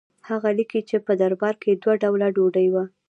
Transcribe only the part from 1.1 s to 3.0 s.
دربار کې دوه ډوله ډوډۍ وه.